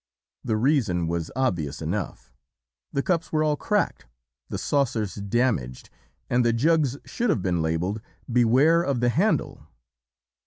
[0.43, 2.33] The reason was obvious enough!
[2.91, 4.07] The cups were all cracked,
[4.49, 5.91] the saucers damaged,
[6.27, 9.67] and the jugs should have been labelled 'beware of the handle.